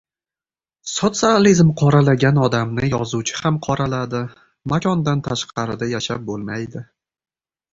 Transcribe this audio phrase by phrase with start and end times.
[0.91, 4.23] Sotsializm qoralagan odamni yozuvchi ham qoraladi.
[4.73, 6.87] Makondan tashqarida yashab bo‘lmaydi!